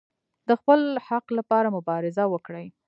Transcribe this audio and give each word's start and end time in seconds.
د 0.47 0.49
خپل 0.59 0.81
حق 1.07 1.25
لپاره 1.37 1.73
مبارزه 1.77 2.23
وکړئ 2.33 2.67